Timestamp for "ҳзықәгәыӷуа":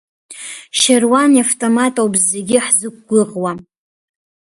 2.65-3.51